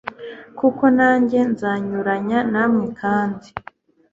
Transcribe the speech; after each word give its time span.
nuko 0.55 0.85
nanjye 0.97 1.39
nzanyuranya 1.51 2.39
namwe 2.51 2.85
kandi 3.01 3.47